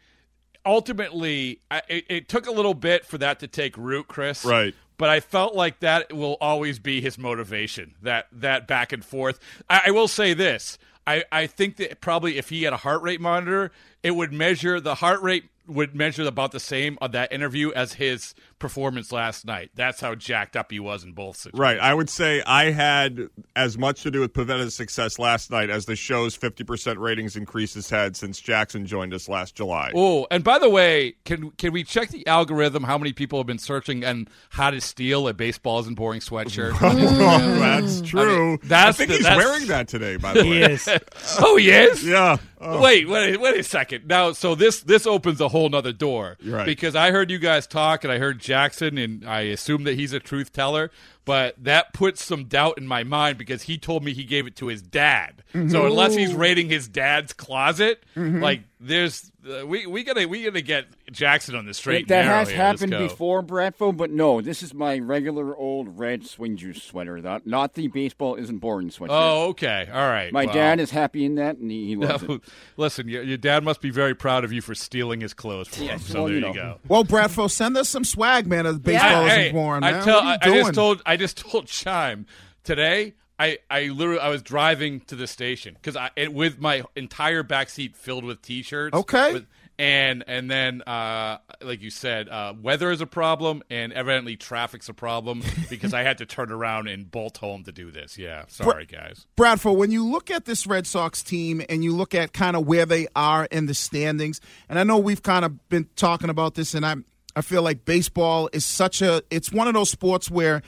ultimately 0.66 1.62
it, 1.88 2.06
it 2.10 2.30
took 2.30 2.48
a 2.48 2.52
little 2.52 2.74
bit 2.74 3.06
for 3.06 3.18
that 3.20 3.40
to 3.40 3.48
take 3.48 3.78
root, 3.78 4.08
Chris. 4.08 4.46
Right 4.46 4.74
but 5.00 5.10
I 5.10 5.22
felt 5.22 5.56
like 5.56 5.80
that 5.80 6.14
will 6.14 6.38
always 6.42 6.78
be 6.78 7.00
his 7.00 7.18
motivation. 7.18 7.96
That 8.04 8.28
that 8.34 8.68
back 8.68 8.92
and 8.92 9.04
forth. 9.04 9.40
I, 9.70 9.84
I, 9.88 9.92
will 9.92 10.10
say 10.10 10.34
this: 10.36 10.78
I, 11.08 11.24
I 11.32 11.48
think 11.48 11.78
that 11.78 12.02
probably 12.02 12.38
if 12.38 12.50
he 12.50 12.64
had 12.64 12.74
a 12.74 12.78
heart 12.78 13.02
rate 13.02 13.22
monitor, 13.22 13.72
it 14.04 14.12
would 14.12 14.34
measure 14.34 14.80
the 14.80 14.96
heart 14.96 15.22
rate 15.22 15.46
would 15.70 15.96
measure 15.96 16.26
about 16.26 16.52
the 16.52 16.60
same 16.60 16.98
on 17.00 17.12
that 17.12 17.32
interview 17.32 17.72
as 17.72 17.94
his 17.94 18.34
performance 18.58 19.12
last 19.12 19.46
night. 19.46 19.70
That's 19.76 20.02
how 20.02 20.16
jacked 20.16 20.56
up 20.56 20.72
he 20.72 20.80
was 20.80 21.04
in 21.04 21.14
both 21.14 21.38
situations. 21.38 21.60
Right. 21.60 21.80
I 21.80 21.94
would 21.94 22.10
say 22.10 22.42
I 22.46 22.72
had 22.72 23.30
as 23.56 23.78
much 23.78 24.04
to 24.04 24.12
do 24.12 24.20
with 24.20 24.34
Pivetta's 24.34 24.76
success 24.76 25.20
last 25.20 25.52
night 25.52 25.70
as 25.70 25.86
the 25.86 25.96
show's 25.96 26.38
50% 26.38 26.98
ratings 26.98 27.36
increase 27.36 27.76
has 27.76 27.90
had 27.90 28.18
since 28.18 28.40
Jackson 28.40 28.86
joined 28.86 29.14
us 29.14 29.30
last 29.30 29.56
July. 29.56 29.92
Oh, 29.96 30.28
and 30.30 30.44
by 30.44 30.60
the 30.60 30.70
way, 30.70 31.16
can 31.24 31.52
can 31.52 31.72
we 31.72 31.84
check 31.84 32.10
the 32.10 32.26
algorithm 32.28 32.84
how 32.84 32.98
many 32.98 33.14
people 33.14 33.40
have 33.40 33.48
been 33.48 33.60
searching 33.60 34.04
and 34.04 34.30
how 34.50 34.72
to 34.72 34.82
steal 34.82 35.28
a 35.28 35.34
baseballs 35.34 35.86
isn't 35.86 35.96
boring 35.96 36.20
sweatshirt? 36.20 36.78
oh, 36.82 37.60
that's 37.60 38.02
true. 38.02 38.22
I, 38.22 38.50
mean, 38.50 38.60
that's 38.64 38.90
I 38.90 38.92
think 38.92 39.10
the, 39.10 39.16
he's 39.18 39.24
that's... 39.24 39.38
wearing 39.38 39.68
that 39.68 39.88
today, 39.88 40.18
by 40.18 40.34
the 40.34 40.42
way. 40.42 40.48
He 40.48 40.62
is. 40.62 40.90
oh, 41.40 41.58
he 41.58 41.70
is? 41.70 42.04
Yeah. 42.04 42.38
Oh. 42.62 42.82
Wait, 42.82 43.08
wait, 43.08 43.40
wait 43.40 43.58
a 43.58 43.64
second. 43.64 43.89
Now, 44.06 44.32
so 44.32 44.56
this 44.56 44.82
this 44.82 45.06
opens 45.06 45.42
a 45.42 45.50
whole 45.50 45.70
nother 45.70 45.94
door. 45.94 46.38
Right. 46.44 46.66
because 46.66 46.96
I 46.96 47.12
heard 47.12 47.30
you 47.32 47.40
guys 47.40 47.68
talk, 47.68 48.04
and 48.04 48.12
I 48.12 48.18
heard 48.18 48.40
Jackson, 48.40 48.98
and 48.98 49.28
I 49.28 49.42
assume 49.42 49.84
that 49.86 49.96
he's 49.96 50.14
a 50.14 50.20
truth 50.20 50.52
teller 50.54 50.92
but 51.26 51.56
that 51.64 51.94
puts 51.94 52.24
some 52.24 52.46
doubt 52.46 52.78
in 52.78 52.88
my 52.88 53.04
mind 53.04 53.38
because 53.38 53.64
he 53.64 53.78
told 53.78 54.04
me 54.04 54.14
he 54.14 54.24
gave 54.24 54.48
it 54.48 54.56
to 54.58 54.68
his 54.68 54.82
dad. 54.82 55.44
Mm-hmm. 55.54 55.70
So 55.70 55.86
unless 55.86 56.16
he's 56.16 56.34
raiding 56.34 56.70
his 56.70 56.88
dad's 56.88 57.34
closet, 57.34 58.04
mm-hmm. 58.16 58.42
like 58.42 58.62
there's 58.80 59.32
uh, 59.48 59.66
we 59.66 59.86
we 59.86 60.04
gotta 60.04 60.26
we 60.26 60.44
gotta 60.44 60.62
get 60.62 60.86
Jackson 61.12 61.56
on 61.56 61.66
the 61.66 61.74
straight. 61.74 62.08
That 62.08 62.26
has 62.26 62.52
happened 62.52 62.92
before, 62.92 63.44
Bradfo, 63.44 63.96
but 63.96 64.10
no, 64.10 64.42
this 64.42 64.64
is 64.64 64.74
my 64.74 65.00
regular 65.00 65.56
old 65.56 65.98
red 65.98 66.26
swing 66.26 66.56
juice 66.56 66.82
sweater, 66.84 67.20
not 67.20 67.46
not 67.46 67.74
the 67.74 67.88
baseball 67.88 68.36
isn't 68.36 68.60
boring 68.60 68.92
sweater. 68.92 69.14
Oh, 69.14 69.48
okay, 69.50 69.90
all 69.92 70.08
right. 70.08 70.32
My 70.32 70.46
dad 70.46 70.80
is 70.80 70.92
happy 70.92 71.26
in 71.26 71.36
that, 71.36 71.58
and 71.58 71.70
he, 71.70 71.88
he 71.88 71.96
loves 71.96 72.24
no, 72.24 72.36
it. 72.36 72.42
Listen, 72.78 73.08
your, 73.08 73.24
your, 73.24 73.38
dad 73.38 73.64
must 73.64 73.82
be 73.82 73.90
very 73.90 74.14
proud 74.14 74.44
of 74.44 74.52
you 74.52 74.62
for 74.62 74.76
stealing 74.76 75.22
his 75.22 75.34
clothes 75.34 75.68
for 75.70 75.84
yes, 75.84 75.94
him. 75.94 76.00
So 76.00 76.14
well, 76.20 76.26
there 76.28 76.36
you, 76.36 76.42
know. 76.42 76.54
go. 76.54 76.80
Well, 76.88 77.04
Bradfo, 77.04 77.50
send 77.50 77.76
us 77.78 77.90
some 77.90 78.04
swag, 78.04 78.48
man. 78.48 78.66
As 78.66 78.78
baseball 78.78 79.10
yeah. 79.10 79.26
isn't 79.26 79.40
hey, 79.40 79.52
boring. 79.52 79.84
I, 79.84 80.04
tell, 80.04 80.20
I, 80.20 80.38
I 80.42 80.50
just 80.50 80.74
told 80.74 81.02
I 81.10 81.18
just 81.18 81.38
told 81.50 81.68
Chime 81.68 82.26
today. 82.64 83.16
I, 83.40 83.60
I 83.72 83.88
literally 83.88 84.20
I 84.20 84.30
was 84.30 84.42
driving 84.42 85.00
to 85.02 85.16
the 85.16 85.26
station 85.26 85.74
because 85.74 85.96
I 85.96 86.12
it, 86.18 86.34
with 86.34 86.60
my 86.60 86.84
entire 86.96 87.42
back 87.42 87.70
seat 87.70 87.96
filled 87.96 88.26
with 88.26 88.42
T-shirts. 88.42 88.94
Okay. 88.94 89.34
With, 89.34 89.46
and 89.80 90.26
and 90.28 90.52
then 90.52 90.82
uh, 90.82 91.38
like 91.62 91.82
you 91.82 91.90
said, 91.90 92.28
uh, 92.28 92.54
weather 92.62 92.92
is 92.92 93.00
a 93.00 93.06
problem, 93.06 93.64
and 93.70 93.94
evidently 93.94 94.36
traffic's 94.36 94.90
a 94.90 94.94
problem 94.94 95.42
because 95.70 95.94
I 95.94 96.04
had 96.04 96.18
to 96.18 96.26
turn 96.26 96.52
around 96.52 96.90
and 96.90 97.10
bolt 97.10 97.38
home 97.38 97.64
to 97.64 97.72
do 97.72 97.90
this. 97.90 98.18
Yeah, 98.18 98.44
sorry 98.50 98.86
guys. 98.86 99.26
Bradford, 99.38 99.78
when 99.78 99.90
you 99.90 100.06
look 100.06 100.30
at 100.30 100.44
this 100.44 100.68
Red 100.68 100.86
Sox 100.86 101.24
team 101.24 101.62
and 101.70 101.82
you 101.82 101.96
look 101.96 102.14
at 102.14 102.34
kind 102.34 102.58
of 102.58 102.68
where 102.68 102.86
they 102.86 103.08
are 103.16 103.46
in 103.46 103.68
the 103.68 103.74
standings, 103.74 104.42
and 104.68 104.78
I 104.78 104.84
know 104.84 104.98
we've 104.98 105.24
kind 105.24 105.46
of 105.46 105.70
been 105.70 105.88
talking 105.96 106.30
about 106.30 106.56
this, 106.56 106.74
and 106.74 106.86
I'm 106.86 107.06
I 107.38 107.42
feel 107.42 107.62
like 107.62 107.86
baseball 107.86 108.50
is 108.52 108.66
such 108.66 109.02
a 109.02 109.24
it's 109.30 109.50
one 109.50 109.70
of 109.70 109.74
those 109.74 109.90
sports 109.90 110.30
where 110.30 110.62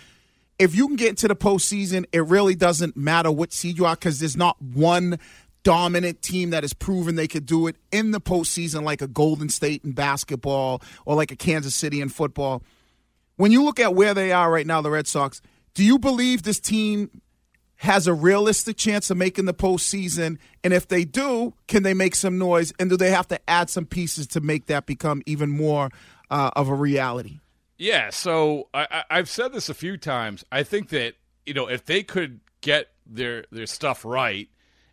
if 0.62 0.76
you 0.76 0.86
can 0.86 0.96
get 0.96 1.10
into 1.10 1.28
the 1.28 1.36
postseason, 1.36 2.06
it 2.12 2.24
really 2.24 2.54
doesn't 2.54 2.96
matter 2.96 3.32
what 3.32 3.52
seed 3.52 3.80
you 3.80 3.86
are 3.88 3.96
because 3.96 4.20
there's 4.20 4.38
not 4.38 4.62
one 4.62 5.18
dominant 5.64 6.22
team 6.22 6.52
that 6.52 6.64
has 6.64 6.72
proven 6.72 7.16
they 7.16 7.28
could 7.28 7.48
do 7.48 7.66
it 7.66 7.78
in 7.92 8.12
the 8.12 8.22
postseason, 8.22 8.84
like 8.84 9.02
a 9.02 9.08
Golden 9.08 9.50
State 9.50 9.84
in 9.84 9.94
basketball 9.94 10.84
or 11.04 11.16
like 11.16 11.32
a 11.32 11.36
Kansas 11.36 11.74
City 11.74 12.00
in 12.00 12.10
football. 12.10 12.62
When 13.38 13.52
you 13.52 13.64
look 13.64 13.80
at 13.80 13.96
where 13.96 14.14
they 14.14 14.32
are 14.32 14.52
right 14.52 14.68
now, 14.68 14.82
the 14.82 14.92
Red 14.92 15.08
Sox, 15.08 15.42
do 15.74 15.84
you 15.84 15.98
believe 15.98 16.44
this 16.44 16.60
team 16.60 17.10
has 17.78 18.06
a 18.06 18.14
realistic 18.14 18.78
chance 18.78 19.10
of 19.10 19.18
making 19.18 19.46
the 19.46 19.56
postseason? 19.56 20.38
And 20.64 20.74
if 20.74 20.88
they 20.88 21.06
do, 21.06 21.56
can 21.68 21.82
they 21.82 21.96
make 21.96 22.14
some 22.14 22.38
noise? 22.38 22.72
And 22.80 22.88
do 22.88 22.98
they 22.98 23.10
have 23.10 23.28
to 23.30 23.50
add 23.50 23.72
some 23.72 23.88
pieces 23.88 24.28
to 24.28 24.42
make 24.42 24.68
that 24.68 24.86
become 24.86 25.24
even 25.26 25.50
more 25.50 25.90
uh, 26.30 26.52
of 26.56 26.70
a 26.70 26.76
reality? 26.76 27.40
Yeah, 27.82 28.12
so 28.12 28.68
I, 28.76 29.06
have 29.10 29.28
said 29.28 29.54
this 29.54 29.68
a 29.68 29.74
few 29.74 29.98
times. 29.98 30.46
I 30.52 30.62
think 30.62 30.90
that 30.90 31.16
you 31.48 31.56
know 31.56 31.68
if 31.68 31.84
they 31.84 32.04
could 32.04 32.42
get 32.62 32.90
their 33.08 33.46
their 33.52 33.66
stuff 33.66 34.06
right, 34.06 34.50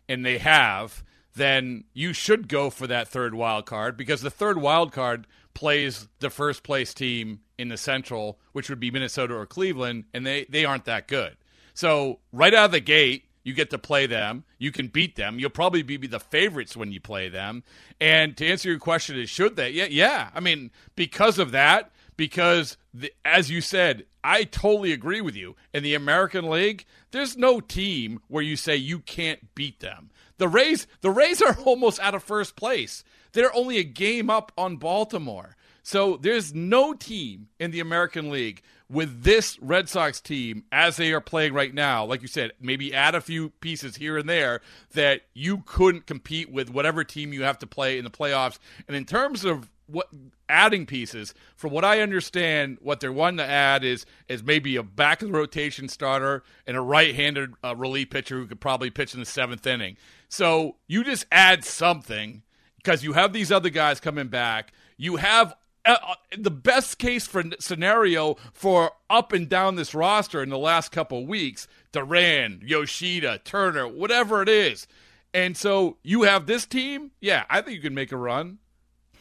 and 0.07 0.25
they 0.25 0.39
have, 0.39 1.03
then 1.35 1.83
you 1.93 2.13
should 2.13 2.47
go 2.47 2.71
for 2.71 2.87
that 2.87 3.07
third 3.07 3.35
wild 3.35 3.67
card 3.67 3.95
because 3.95 4.21
the 4.21 4.31
third 4.31 4.57
wild 4.57 4.91
card 4.91 5.27
plays 5.53 6.07
the 6.17 6.31
first 6.31 6.63
place 6.63 6.91
team 6.95 7.41
in 7.59 7.67
the 7.67 7.77
Central, 7.77 8.39
which 8.53 8.69
would 8.71 8.79
be 8.79 8.89
Minnesota 8.89 9.35
or 9.35 9.45
Cleveland, 9.45 10.05
and 10.11 10.25
they 10.25 10.47
they 10.49 10.65
aren't 10.65 10.85
that 10.85 11.07
good. 11.07 11.37
So 11.75 12.17
right 12.31 12.55
out 12.55 12.65
of 12.65 12.71
the 12.71 12.79
gate, 12.79 13.25
you 13.43 13.53
get 13.53 13.69
to 13.69 13.77
play 13.77 14.07
them. 14.07 14.45
You 14.57 14.71
can 14.71 14.87
beat 14.87 15.15
them. 15.15 15.37
You'll 15.37 15.51
probably 15.51 15.83
be 15.83 15.97
the 16.07 16.19
favorites 16.19 16.75
when 16.75 16.91
you 16.91 16.99
play 16.99 17.29
them. 17.29 17.61
And 18.01 18.35
to 18.37 18.47
answer 18.47 18.67
your 18.67 18.79
question, 18.79 19.15
is 19.19 19.29
should 19.29 19.57
they? 19.57 19.69
Yeah, 19.69 19.87
yeah. 19.91 20.31
I 20.33 20.39
mean, 20.39 20.71
because 20.95 21.37
of 21.37 21.51
that 21.51 21.91
because, 22.19 22.75
the, 22.93 23.13
as 23.23 23.49
you 23.49 23.61
said, 23.61 24.03
I 24.25 24.43
totally 24.43 24.91
agree 24.91 25.21
with 25.21 25.37
you. 25.37 25.55
In 25.73 25.83
the 25.83 25.95
American 25.95 26.49
League, 26.49 26.83
there's 27.11 27.37
no 27.37 27.61
team 27.61 28.19
where 28.27 28.43
you 28.43 28.57
say 28.57 28.75
you 28.75 28.99
can't 28.99 29.55
beat 29.55 29.79
them. 29.79 30.09
The 30.37 30.49
Rays, 30.49 30.85
the 30.99 31.11
Rays 31.11 31.41
are 31.41 31.57
almost 31.65 31.97
out 32.01 32.15
of 32.15 32.21
first 32.21 32.57
place. 32.57 33.05
They're 33.31 33.55
only 33.55 33.77
a 33.77 33.85
game 33.85 34.29
up 34.29 34.51
on 34.57 34.75
Baltimore. 34.75 35.55
So 35.81 36.17
there's 36.17 36.53
no 36.53 36.91
team 36.91 37.47
in 37.57 37.71
the 37.71 37.79
American 37.79 38.29
League 38.29 38.63
with 38.89 39.23
this 39.23 39.59
Red 39.61 39.87
Sox 39.87 40.19
team 40.19 40.63
as 40.71 40.97
they 40.97 41.11
are 41.13 41.21
playing 41.21 41.53
right 41.53 41.73
now, 41.73 42.05
like 42.05 42.21
you 42.21 42.27
said, 42.27 42.51
maybe 42.59 42.93
add 42.93 43.15
a 43.15 43.21
few 43.21 43.49
pieces 43.61 43.97
here 43.97 44.17
and 44.17 44.27
there 44.27 44.61
that 44.93 45.21
you 45.33 45.63
couldn't 45.65 46.07
compete 46.07 46.51
with 46.51 46.69
whatever 46.69 47.03
team 47.03 47.31
you 47.31 47.43
have 47.43 47.59
to 47.59 47.67
play 47.67 47.97
in 47.97 48.03
the 48.03 48.09
playoffs. 48.09 48.57
And 48.87 48.97
in 48.97 49.05
terms 49.05 49.45
of 49.45 49.69
what 49.91 50.09
adding 50.47 50.85
pieces. 50.85 51.33
From 51.55 51.71
what 51.71 51.85
I 51.85 52.01
understand, 52.01 52.77
what 52.81 52.99
they're 52.99 53.11
wanting 53.11 53.37
to 53.37 53.45
add 53.45 53.83
is 53.83 54.05
is 54.27 54.43
maybe 54.43 54.75
a 54.75 54.83
back 54.83 55.21
of 55.21 55.29
the 55.29 55.33
rotation 55.33 55.87
starter 55.87 56.43
and 56.65 56.75
a 56.75 56.81
right-handed 56.81 57.53
uh, 57.63 57.75
relief 57.75 58.09
pitcher 58.09 58.37
who 58.37 58.47
could 58.47 58.59
probably 58.59 58.89
pitch 58.89 59.13
in 59.13 59.19
the 59.19 59.25
seventh 59.25 59.65
inning. 59.65 59.97
So 60.27 60.75
you 60.87 61.03
just 61.03 61.25
add 61.31 61.63
something 61.63 62.43
because 62.77 63.03
you 63.03 63.13
have 63.13 63.33
these 63.33 63.51
other 63.51 63.69
guys 63.69 63.99
coming 63.99 64.27
back. 64.27 64.73
You 64.97 65.17
have 65.17 65.55
uh, 65.85 65.95
uh, 66.01 66.15
the 66.37 66.51
best 66.51 66.97
case 66.99 67.27
for 67.27 67.43
scenario 67.59 68.35
for 68.53 68.91
up 69.09 69.33
and 69.33 69.47
down 69.49 69.75
this 69.75 69.93
roster 69.93 70.43
in 70.43 70.49
the 70.49 70.57
last 70.57 70.91
couple 70.91 71.25
weeks, 71.25 71.67
Duran, 71.91 72.61
Yoshida, 72.63 73.39
Turner, 73.43 73.87
whatever 73.87 74.41
it 74.41 74.49
is. 74.49 74.87
And 75.33 75.55
so 75.55 75.97
you 76.03 76.23
have 76.23 76.45
this 76.45 76.65
team. 76.65 77.11
Yeah, 77.21 77.45
I 77.49 77.61
think 77.61 77.75
you 77.75 77.81
can 77.81 77.93
make 77.93 78.11
a 78.11 78.17
run. 78.17 78.59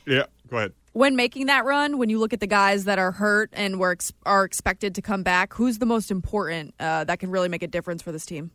Yeah, 0.07 0.25
go 0.49 0.57
ahead. 0.57 0.73
When 0.93 1.17
making 1.17 1.47
that 1.47 1.65
run, 1.65 1.99
when 1.99 2.09
you 2.09 2.19
look 2.19 2.33
at 2.33 2.41
the 2.41 2.47
guys 2.47 2.85
that 2.85 2.99
are 2.99 3.13
hurt 3.13 3.51
and 3.53 3.79
were 3.79 3.93
ex- 3.93 4.13
are 4.25 4.45
expected 4.45 4.95
to 4.95 5.03
come 5.03 5.23
back, 5.23 5.53
who's 5.55 5.79
the 5.79 5.87
most 5.87 6.11
important 6.11 6.75
uh, 6.81 7.05
that 7.05 7.21
can 7.21 7.31
really 7.31 7.49
make 7.49 7.63
a 7.63 7.67
difference 7.69 8.03
for 8.03 8.11
this 8.11 8.27
team? 8.27 8.51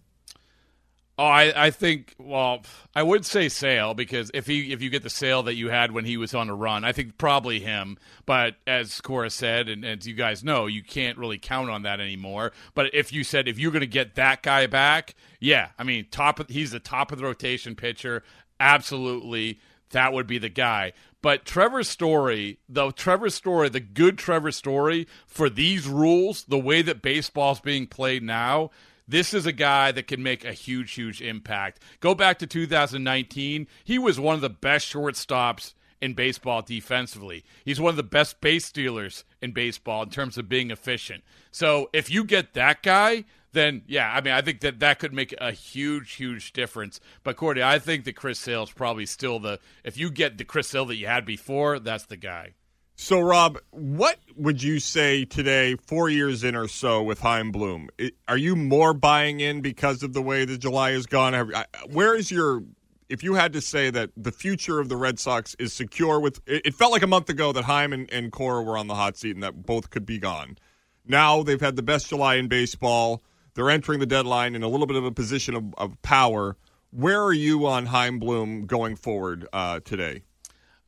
Oh, 1.16 1.26
I, 1.26 1.68
I 1.68 1.70
think 1.70 2.16
well, 2.18 2.64
I 2.96 3.04
would 3.04 3.24
say 3.24 3.48
Sale 3.48 3.94
because 3.94 4.32
if 4.34 4.48
he 4.48 4.74
if 4.74 4.82
you 4.82 4.90
get 4.90 5.04
the 5.04 5.12
Sale 5.12 5.44
that 5.44 5.54
you 5.54 5.70
had 5.70 5.92
when 5.92 6.06
he 6.06 6.18
was 6.18 6.34
on 6.34 6.50
a 6.50 6.56
run, 6.56 6.84
I 6.84 6.92
think 6.92 7.20
probably 7.20 7.60
him. 7.60 7.98
But 8.26 8.56
as 8.66 9.00
Cora 9.00 9.30
said, 9.30 9.70
and 9.70 9.86
as 9.86 10.08
you 10.08 10.16
guys 10.16 10.44
know, 10.44 10.66
you 10.66 10.82
can't 10.82 11.20
really 11.20 11.38
count 11.38 11.70
on 11.70 11.84
that 11.84 12.00
anymore. 12.00 12.52
But 12.74 12.96
if 12.96 13.14
you 13.14 13.24
said 13.24 13.48
if 13.48 13.60
you're 13.60 13.72
going 13.72 13.82
to 13.82 13.88
get 13.88 14.16
that 14.16 14.42
guy 14.42 14.66
back, 14.66 15.14
yeah, 15.40 15.70
I 15.78 15.84
mean, 15.84 16.08
top 16.10 16.40
of, 16.40 16.50
he's 16.50 16.72
the 16.72 16.80
top 16.80 17.12
of 17.12 17.20
the 17.20 17.26
rotation 17.26 17.76
pitcher, 17.76 18.24
absolutely. 18.60 19.60
That 19.92 20.14
would 20.14 20.26
be 20.26 20.40
the 20.40 20.50
guy. 20.50 20.94
But 21.22 21.46
Trevor 21.46 21.84
Story, 21.84 22.58
the 22.68 22.92
Trevor 22.92 23.30
Story, 23.30 23.70
the 23.70 23.80
good 23.80 24.18
Trevor 24.18 24.52
Story 24.52 25.08
for 25.28 25.48
these 25.48 25.88
rules, 25.88 26.44
the 26.44 26.58
way 26.58 26.82
that 26.82 27.04
baseball's 27.04 27.60
being 27.60 27.86
played 27.86 28.24
now, 28.24 28.72
this 29.08 29.34
is 29.34 29.46
a 29.46 29.52
guy 29.52 29.92
that 29.92 30.08
can 30.08 30.24
make 30.24 30.46
a 30.46 30.54
huge, 30.54 30.94
huge 30.94 31.22
impact. 31.22 31.82
Go 32.00 32.16
back 32.16 32.40
to 32.40 32.48
2019. 32.48 33.68
He 33.84 34.00
was 34.00 34.20
one 34.20 34.36
of 34.36 34.42
the 34.42 34.50
best 34.50 34.92
shortstops 34.92 35.74
in 36.02 36.14
baseball 36.14 36.62
defensively. 36.62 37.46
He's 37.64 37.80
one 37.80 37.92
of 37.92 37.96
the 37.96 38.04
best 38.04 38.42
base 38.42 38.66
stealers 38.66 39.24
in 39.42 39.52
baseball 39.52 40.04
in 40.04 40.10
terms 40.10 40.38
of 40.38 40.50
being 40.50 40.72
efficient. 40.72 41.24
So 41.52 41.90
if 41.94 42.10
you 42.10 42.26
get 42.26 42.54
that 42.54 42.84
guy, 42.84 43.26
then 43.54 43.84
yeah, 43.88 44.12
I 44.12 44.20
mean, 44.22 44.34
I 44.34 44.42
think 44.42 44.62
that 44.62 44.80
that 44.80 45.00
could 45.00 45.14
make 45.14 45.34
a 45.40 45.52
huge, 45.52 46.14
huge 46.14 46.52
difference. 46.52 47.00
But 47.24 47.38
Cordy, 47.38 47.64
I 47.64 47.80
think 47.80 48.04
that 48.04 48.16
Chris 48.16 48.40
Sale's 48.40 48.72
probably 48.72 49.06
still 49.06 49.40
the. 49.40 49.60
If 49.84 49.98
you 49.98 50.12
get 50.12 50.38
the 50.38 50.44
Chris 50.44 50.68
Sale 50.68 50.86
that 50.86 50.98
you 50.98 51.08
had 51.08 51.26
before, 51.26 51.80
that's 51.80 52.06
the 52.06 52.18
guy. 52.18 52.54
So, 52.96 53.20
Rob, 53.20 53.58
what 53.72 54.20
would 54.36 54.62
you 54.62 54.80
say 54.80 55.26
today, 55.26 55.76
four 55.76 56.10
years 56.10 56.44
in 56.44 56.56
or 56.56 56.68
so 56.68 57.02
with 57.02 57.20
Chaim 57.20 57.52
Bloom? 57.52 57.90
Are 58.28 58.38
you 58.38 58.56
more 58.56 58.94
buying 58.94 59.40
in 59.40 59.62
because 59.62 60.04
of 60.04 60.14
the 60.14 60.22
way 60.22 60.46
that 60.46 60.60
July 60.60 60.92
has 60.92 61.08
gone? 61.08 61.52
Where 61.92 62.16
is 62.16 62.30
your, 62.30 62.64
if 63.10 63.24
you 63.24 63.34
had 63.34 63.52
to 63.54 63.62
say 63.62 63.90
that 63.90 64.12
the 64.16 64.32
future 64.32 64.80
of 64.80 64.90
the 64.90 64.96
Red 64.96 65.20
Sox 65.20 65.56
is 65.58 65.74
secure 65.74 66.20
with, 66.20 66.40
it 66.46 66.76
felt 66.76 66.92
like 66.92 67.02
a 67.02 67.08
month 67.08 67.30
ago 67.30 67.52
that 67.52 67.64
Chaim 67.64 67.94
and, 67.94 68.12
and 68.14 68.32
Cora 68.32 68.62
were 68.62 68.78
on 68.78 68.88
the 68.88 68.96
hot 68.96 69.18
seat 69.18 69.36
and 69.36 69.44
that 69.44 69.66
both 69.66 69.90
could 69.90 70.06
be 70.06 70.20
gone. 70.20 70.58
Now 71.06 71.42
they've 71.42 71.60
had 71.60 71.76
the 71.76 71.84
best 71.84 72.10
July 72.10 72.36
in 72.36 72.48
baseball. 72.48 73.24
They're 73.56 73.72
entering 73.72 74.00
the 74.00 74.06
deadline 74.06 74.56
in 74.56 74.62
a 74.62 74.68
little 74.68 74.88
bit 74.88 74.98
of 74.98 75.04
a 75.04 75.12
position 75.12 75.56
of, 75.56 75.74
of 75.80 76.02
power. 76.04 76.58
Where 76.92 77.22
are 77.24 77.34
you 77.34 77.66
on 77.66 77.88
Chaim 77.88 78.20
Bloom 78.20 78.68
going 78.68 78.96
forward 78.96 79.48
uh, 79.52 79.80
today? 79.80 80.24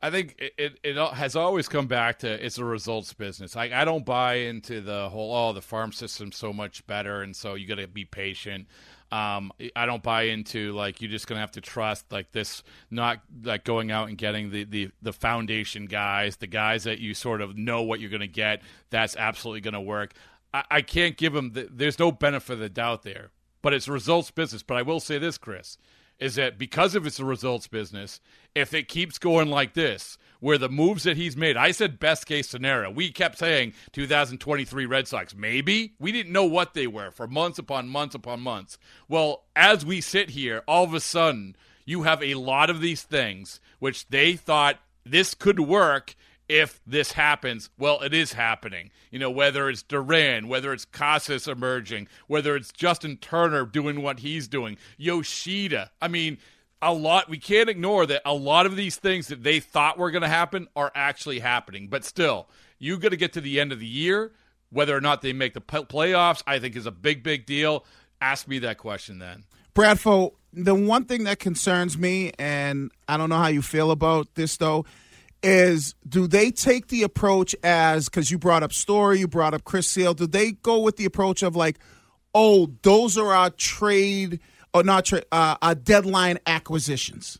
I 0.01 0.11
think 0.11 0.35
it, 0.37 0.53
it, 0.57 0.79
it, 0.83 1.13
has 1.13 1.35
always 1.35 1.67
come 1.67 1.87
back 1.87 2.19
to 2.19 2.45
it's 2.45 2.57
a 2.57 2.65
results 2.65 3.13
business. 3.13 3.55
I, 3.55 3.71
I 3.73 3.85
don't 3.85 4.05
buy 4.05 4.35
into 4.35 4.81
the 4.81 5.09
whole 5.09 5.33
oh 5.33 5.53
the 5.53 5.61
farm 5.61 5.91
system's 5.91 6.35
so 6.35 6.53
much 6.53 6.85
better 6.85 7.21
and 7.21 7.35
so 7.35 7.55
you 7.55 7.67
got 7.67 7.75
to 7.75 7.87
be 7.87 8.05
patient. 8.05 8.67
Um, 9.11 9.51
I 9.75 9.85
don't 9.85 10.03
buy 10.03 10.23
into 10.23 10.73
like 10.73 11.01
you're 11.01 11.11
just 11.11 11.27
gonna 11.27 11.39
have 11.39 11.51
to 11.51 11.61
trust 11.61 12.11
like 12.11 12.31
this, 12.31 12.63
not 12.91 13.21
like 13.43 13.63
going 13.63 13.91
out 13.91 14.09
and 14.09 14.17
getting 14.17 14.49
the, 14.49 14.63
the 14.63 14.91
the 15.01 15.13
foundation 15.13 15.85
guys, 15.85 16.37
the 16.37 16.47
guys 16.47 16.83
that 16.83 16.99
you 16.99 17.13
sort 17.13 17.41
of 17.41 17.55
know 17.55 17.83
what 17.83 17.99
you're 17.99 18.09
gonna 18.09 18.27
get. 18.27 18.61
That's 18.89 19.15
absolutely 19.15 19.61
gonna 19.61 19.81
work. 19.81 20.13
I, 20.53 20.63
I 20.69 20.81
can't 20.81 21.15
give 21.17 21.33
them. 21.33 21.53
The, 21.53 21.69
there's 21.71 21.99
no 21.99 22.11
benefit 22.11 22.53
of 22.53 22.59
the 22.59 22.69
doubt 22.69 23.03
there, 23.03 23.31
but 23.61 23.73
it's 23.73 23.87
results 23.87 24.31
business. 24.31 24.63
But 24.63 24.77
I 24.77 24.81
will 24.81 24.99
say 24.99 25.17
this, 25.19 25.37
Chris 25.37 25.77
is 26.19 26.35
that 26.35 26.57
because 26.57 26.95
of 26.95 27.05
its 27.05 27.19
a 27.19 27.25
results 27.25 27.67
business, 27.67 28.19
if 28.53 28.73
it 28.73 28.87
keeps 28.87 29.17
going 29.17 29.49
like 29.49 29.73
this, 29.73 30.17
where 30.39 30.57
the 30.57 30.69
moves 30.69 31.03
that 31.03 31.17
he's 31.17 31.35
made, 31.35 31.57
I 31.57 31.71
said 31.71 31.99
best 31.99 32.25
case 32.25 32.47
scenario. 32.47 32.91
We 32.91 33.11
kept 33.11 33.39
saying 33.39 33.73
2023 33.93 34.85
Red 34.85 35.07
Sox. 35.07 35.35
Maybe 35.35 35.93
we 35.99 36.11
didn't 36.11 36.31
know 36.31 36.45
what 36.45 36.73
they 36.73 36.87
were 36.87 37.11
for 37.11 37.27
months 37.27 37.57
upon 37.57 37.89
months 37.89 38.15
upon 38.15 38.41
months. 38.41 38.77
Well, 39.07 39.45
as 39.55 39.85
we 39.85 40.01
sit 40.01 40.31
here, 40.31 40.63
all 40.67 40.83
of 40.83 40.93
a 40.93 40.99
sudden, 40.99 41.55
you 41.85 42.03
have 42.03 42.21
a 42.21 42.35
lot 42.35 42.69
of 42.69 42.81
these 42.81 43.03
things 43.03 43.59
which 43.79 44.07
they 44.09 44.35
thought 44.35 44.79
this 45.05 45.33
could 45.33 45.59
work 45.59 46.15
if 46.47 46.79
this 46.85 47.13
happens, 47.13 47.69
well, 47.77 48.01
it 48.01 48.13
is 48.13 48.33
happening. 48.33 48.91
You 49.11 49.19
know, 49.19 49.31
whether 49.31 49.69
it's 49.69 49.83
Duran, 49.83 50.47
whether 50.47 50.73
it's 50.73 50.85
Casas 50.85 51.47
emerging, 51.47 52.07
whether 52.27 52.55
it's 52.55 52.71
Justin 52.71 53.17
Turner 53.17 53.65
doing 53.65 54.01
what 54.01 54.19
he's 54.19 54.47
doing, 54.47 54.77
Yoshida. 54.97 55.91
I 56.01 56.07
mean, 56.07 56.37
a 56.81 56.93
lot. 56.93 57.29
We 57.29 57.37
can't 57.37 57.69
ignore 57.69 58.05
that 58.05 58.21
a 58.25 58.33
lot 58.33 58.65
of 58.65 58.75
these 58.75 58.97
things 58.97 59.27
that 59.27 59.43
they 59.43 59.59
thought 59.59 59.97
were 59.97 60.11
going 60.11 60.21
to 60.21 60.27
happen 60.27 60.67
are 60.75 60.91
actually 60.93 61.39
happening. 61.39 61.87
But 61.87 62.03
still, 62.03 62.47
you 62.77 62.97
got 62.97 63.09
to 63.09 63.17
get 63.17 63.33
to 63.33 63.41
the 63.41 63.59
end 63.59 63.71
of 63.71 63.79
the 63.79 63.87
year. 63.87 64.33
Whether 64.69 64.95
or 64.95 65.01
not 65.01 65.21
they 65.21 65.31
make 65.31 65.53
the 65.53 65.61
playoffs, 65.61 66.43
I 66.45 66.59
think 66.59 66.75
is 66.75 66.85
a 66.85 66.91
big, 66.91 67.23
big 67.23 67.45
deal. 67.45 67.85
Ask 68.19 68.47
me 68.47 68.59
that 68.59 68.77
question 68.77 69.19
then. 69.19 69.45
Bradfo, 69.73 70.33
the 70.51 70.75
one 70.75 71.05
thing 71.05 71.23
that 71.25 71.39
concerns 71.39 71.97
me, 71.97 72.31
and 72.37 72.91
I 73.07 73.17
don't 73.17 73.29
know 73.29 73.37
how 73.37 73.47
you 73.47 73.61
feel 73.61 73.91
about 73.91 74.35
this 74.35 74.57
though 74.57 74.85
is 75.43 75.95
do 76.07 76.27
they 76.27 76.49
take 76.51 76.87
the 76.87 77.03
approach 77.03 77.55
as 77.63 78.09
because 78.09 78.31
you 78.31 78.37
brought 78.37 78.63
up 78.63 78.73
story 78.73 79.19
you 79.19 79.27
brought 79.27 79.53
up 79.53 79.63
chris 79.63 79.87
sale 79.87 80.13
do 80.13 80.25
they 80.25 80.51
go 80.51 80.79
with 80.79 80.97
the 80.97 81.05
approach 81.05 81.43
of 81.43 81.55
like 81.55 81.77
oh 82.33 82.71
those 82.81 83.17
are 83.17 83.33
our 83.33 83.49
trade 83.51 84.39
or 84.73 84.83
not 84.83 85.05
trade 85.05 85.25
uh, 85.31 85.55
our 85.61 85.75
deadline 85.75 86.39
acquisitions 86.47 87.39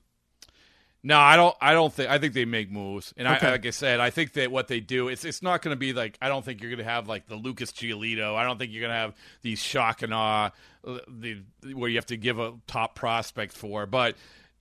no, 1.06 1.20
I 1.20 1.36
don't. 1.36 1.56
I 1.62 1.74
don't 1.74 1.94
think. 1.94 2.10
I 2.10 2.18
think 2.18 2.34
they 2.34 2.46
make 2.46 2.72
moves, 2.72 3.14
and 3.16 3.28
okay. 3.28 3.46
I, 3.46 3.52
like 3.52 3.66
I 3.68 3.70
said, 3.70 4.00
I 4.00 4.10
think 4.10 4.34
that 4.34 4.50
what 4.50 4.68
they 4.68 4.80
do, 4.80 5.08
it's 5.08 5.24
it's 5.24 5.44
not 5.44 5.62
going 5.62 5.72
to 5.72 5.80
be 5.80 5.94
like. 5.94 6.18
I 6.20 6.30
don't 6.30 6.44
think 6.44 6.62
you're 6.62 6.72
going 6.72 6.84
to 6.84 6.92
have 6.92 7.08
like 7.08 7.28
the 7.28 7.36
Lucas 7.36 7.72
Giolito. 7.72 8.34
I 8.34 8.44
don't 8.44 8.58
think 8.58 8.72
you're 8.72 8.82
going 8.82 8.92
to 8.92 8.98
have 8.98 9.14
these 9.44 9.60
shock 9.60 10.02
and 10.02 10.12
awe, 10.12 10.50
uh, 10.84 10.98
the 11.08 11.44
where 11.76 11.92
you 11.92 11.98
have 11.98 12.08
to 12.08 12.18
give 12.18 12.40
a 12.40 12.54
top 12.66 12.96
prospect 12.96 13.54
for. 13.54 13.86
But 13.86 14.16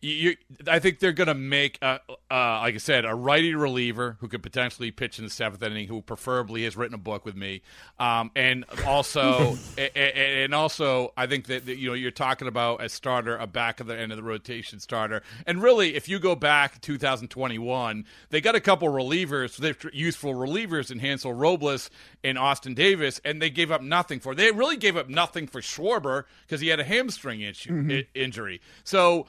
you, 0.04 0.36
I 0.68 0.80
think 0.80 0.98
they're 0.98 1.12
going 1.12 1.28
to 1.28 1.34
make, 1.34 1.78
a, 1.80 1.98
uh, 2.30 2.60
like 2.60 2.74
I 2.74 2.78
said, 2.78 3.04
a 3.06 3.14
righty 3.14 3.54
reliever 3.54 4.18
who 4.20 4.28
could 4.28 4.42
potentially 4.42 4.90
pitch 4.90 5.18
in 5.18 5.24
the 5.24 5.30
seventh 5.30 5.62
inning, 5.62 5.88
who 5.88 6.02
preferably 6.02 6.64
has 6.64 6.76
written 6.76 6.94
a 6.94 6.98
book 6.98 7.24
with 7.24 7.34
me, 7.34 7.62
um, 7.98 8.30
and 8.36 8.64
also, 8.86 9.56
and, 9.78 9.96
and, 9.96 10.54
also, 10.54 11.12
I 11.16 11.26
think 11.26 11.46
that, 11.46 11.64
that, 11.66 11.78
you 11.78 11.88
know 11.88 11.94
you're 11.94 12.10
talking 12.10 12.48
about 12.48 12.82
a 12.82 12.88
starter, 12.88 13.36
a 13.36 13.46
back 13.46 13.80
of 13.80 13.86
the 13.86 13.98
end 13.98 14.12
of 14.12 14.16
the 14.16 14.22
rotation 14.22 14.78
starter, 14.78 15.22
and 15.46 15.62
really, 15.62 15.94
if 15.94 16.08
you 16.08 16.18
go 16.18 16.34
back 16.34 16.80
2021, 16.82 18.04
they 18.28 18.40
got 18.42 18.54
a 18.54 18.60
couple 18.60 18.88
relievers, 18.88 19.58
useful 19.94 20.34
relievers 20.34 20.90
in 20.90 20.98
Hansel 20.98 21.32
Robles 21.32 21.88
and 22.22 22.36
Austin 22.36 22.74
Davis, 22.74 23.20
and 23.24 23.40
they 23.40 23.50
gave 23.50 23.70
up 23.70 23.80
nothing 23.80 24.20
for. 24.20 24.34
They 24.34 24.50
really 24.50 24.76
gave 24.76 24.98
up 24.98 25.08
nothing 25.08 25.46
for 25.46 25.62
Schwarber 25.62 26.24
because 26.46 26.60
he 26.60 26.68
had 26.68 26.80
a 26.80 26.84
hamstring 26.84 27.40
issue, 27.40 27.72
mm-hmm. 27.72 27.90
I- 27.90 28.06
injury. 28.14 28.60
So 28.84 29.26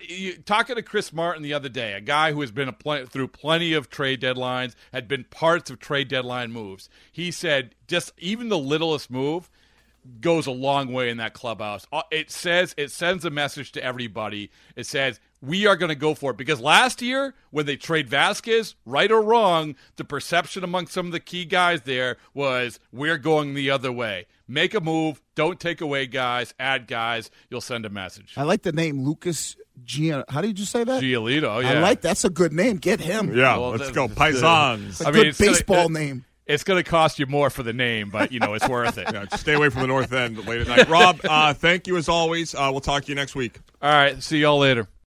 you, 0.00 0.36
talking 0.38 0.76
to 0.76 0.82
Chris 0.82 1.12
Martin 1.12 1.42
the 1.42 1.54
other 1.54 1.68
day, 1.68 1.92
a 1.92 2.00
guy 2.00 2.32
who 2.32 2.40
has 2.40 2.50
been 2.50 2.72
pl- 2.72 3.06
through 3.06 3.28
plenty 3.28 3.72
of 3.72 3.88
trade 3.88 4.20
deadlines, 4.20 4.74
had 4.92 5.08
been 5.08 5.24
parts 5.24 5.70
of 5.70 5.78
trade 5.78 6.08
deadline 6.08 6.52
moves. 6.52 6.88
He 7.12 7.30
said 7.30 7.74
just 7.86 8.12
even 8.18 8.48
the 8.48 8.58
littlest 8.58 9.10
move 9.10 9.50
goes 10.20 10.46
a 10.46 10.52
long 10.52 10.92
way 10.92 11.10
in 11.10 11.16
that 11.18 11.34
clubhouse. 11.34 11.86
Uh, 11.92 12.02
it 12.10 12.30
says 12.30 12.74
it 12.76 12.90
sends 12.90 13.24
a 13.24 13.30
message 13.30 13.72
to 13.72 13.82
everybody. 13.82 14.50
It 14.76 14.86
says 14.86 15.20
we 15.46 15.66
are 15.66 15.76
going 15.76 15.90
to 15.90 15.94
go 15.94 16.14
for 16.14 16.32
it 16.32 16.36
because 16.36 16.60
last 16.60 17.00
year 17.00 17.34
when 17.50 17.66
they 17.66 17.76
trade 17.76 18.10
Vázquez, 18.10 18.74
right 18.84 19.10
or 19.10 19.22
wrong, 19.22 19.76
the 19.96 20.04
perception 20.04 20.64
among 20.64 20.88
some 20.88 21.06
of 21.06 21.12
the 21.12 21.20
key 21.20 21.44
guys 21.44 21.82
there 21.82 22.16
was 22.34 22.80
we're 22.92 23.18
going 23.18 23.54
the 23.54 23.70
other 23.70 23.92
way. 23.92 24.26
Make 24.48 24.74
a 24.74 24.80
move, 24.80 25.22
don't 25.34 25.58
take 25.58 25.80
away 25.80 26.06
guys, 26.06 26.54
add 26.58 26.86
guys, 26.86 27.30
you'll 27.48 27.60
send 27.60 27.86
a 27.86 27.90
message. 27.90 28.34
I 28.36 28.42
like 28.42 28.62
the 28.62 28.72
name 28.72 29.04
Lucas 29.04 29.56
Gian. 29.84 30.24
How 30.28 30.40
did 30.40 30.58
you 30.58 30.64
say 30.64 30.84
that? 30.84 31.02
Giolito. 31.02 31.62
Yeah. 31.62 31.70
I 31.70 31.78
like 31.80 32.00
that's 32.00 32.24
a 32.24 32.30
good 32.30 32.52
name. 32.52 32.76
Get 32.76 33.00
him. 33.00 33.36
Yeah, 33.36 33.56
well, 33.56 33.70
let's 33.70 33.88
the, 33.88 33.92
go. 33.92 34.08
Paisans. 34.08 35.04
I 35.04 35.10
mean, 35.10 35.24
good 35.24 35.38
baseball 35.38 35.88
gonna, 35.88 35.98
name. 35.98 36.24
It's 36.46 36.62
going 36.62 36.82
to 36.82 36.88
cost 36.88 37.18
you 37.18 37.26
more 37.26 37.50
for 37.50 37.64
the 37.64 37.72
name, 37.72 38.10
but 38.10 38.30
you 38.30 38.38
know 38.38 38.54
it's 38.54 38.68
worth 38.68 38.98
it. 38.98 39.06
Yeah, 39.12 39.24
stay 39.36 39.54
away 39.54 39.68
from 39.70 39.82
the 39.82 39.88
North 39.88 40.12
End 40.12 40.46
late 40.46 40.60
at 40.60 40.68
night. 40.68 40.88
Rob, 40.88 41.20
uh, 41.24 41.54
thank 41.54 41.86
you 41.86 41.96
as 41.96 42.08
always. 42.08 42.54
Uh, 42.54 42.68
we'll 42.70 42.80
talk 42.80 43.04
to 43.04 43.08
you 43.08 43.14
next 43.14 43.34
week. 43.34 43.58
All 43.82 43.90
right. 43.90 44.22
See 44.22 44.38
y'all 44.38 44.58
later. 44.58 44.88